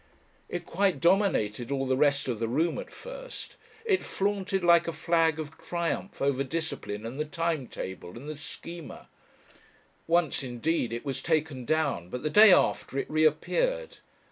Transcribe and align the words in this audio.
It 0.49 0.65
quite 0.65 0.99
dominated 0.99 1.69
all 1.71 1.85
the 1.85 1.95
rest 1.95 2.27
of 2.27 2.39
the 2.39 2.47
room 2.47 2.79
at 2.79 2.89
first, 2.91 3.55
it 3.85 4.01
flaunted 4.03 4.63
like 4.63 4.87
a 4.87 4.93
flag 4.93 5.37
of 5.37 5.55
triumph 5.59 6.23
over 6.23 6.43
"discipline" 6.43 7.05
and 7.05 7.19
the 7.19 7.25
time 7.25 7.67
table 7.67 8.17
and 8.17 8.27
the 8.27 8.35
Schema. 8.35 9.09
Once 10.07 10.41
indeed 10.41 10.91
it 10.91 11.05
was 11.05 11.21
taken 11.21 11.65
down, 11.65 12.09
but 12.09 12.23
the 12.23 12.31
day 12.31 12.51
after 12.51 12.97
it 12.97 13.11
reappeared. 13.11 13.99